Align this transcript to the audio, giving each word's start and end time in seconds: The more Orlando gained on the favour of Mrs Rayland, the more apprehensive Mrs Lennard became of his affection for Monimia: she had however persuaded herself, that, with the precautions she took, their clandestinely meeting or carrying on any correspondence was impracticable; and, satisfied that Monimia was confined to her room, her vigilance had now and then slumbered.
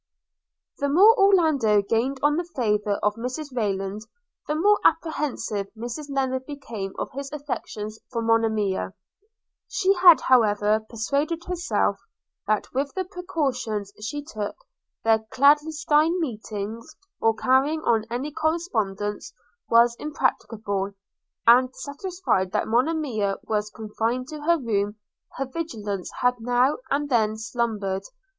The 0.79 0.89
more 0.89 1.15
Orlando 1.15 1.83
gained 1.83 2.19
on 2.23 2.35
the 2.35 2.49
favour 2.55 2.93
of 3.03 3.13
Mrs 3.17 3.55
Rayland, 3.55 4.01
the 4.47 4.55
more 4.55 4.79
apprehensive 4.83 5.67
Mrs 5.77 6.09
Lennard 6.09 6.47
became 6.47 6.93
of 6.97 7.11
his 7.11 7.31
affection 7.31 7.89
for 8.11 8.23
Monimia: 8.23 8.95
she 9.67 9.93
had 9.93 10.21
however 10.21 10.79
persuaded 10.89 11.43
herself, 11.43 11.99
that, 12.47 12.65
with 12.73 12.91
the 12.95 13.05
precautions 13.05 13.93
she 14.01 14.23
took, 14.23 14.55
their 15.03 15.19
clandestinely 15.29 16.17
meeting 16.19 16.81
or 17.19 17.35
carrying 17.35 17.81
on 17.81 18.05
any 18.09 18.31
correspondence 18.31 19.35
was 19.69 19.95
impracticable; 19.99 20.93
and, 21.45 21.75
satisfied 21.75 22.51
that 22.53 22.67
Monimia 22.67 23.35
was 23.43 23.69
confined 23.69 24.27
to 24.29 24.41
her 24.41 24.57
room, 24.57 24.95
her 25.35 25.45
vigilance 25.45 26.09
had 26.21 26.39
now 26.39 26.79
and 26.89 27.07
then 27.07 27.37
slumbered. 27.37 28.01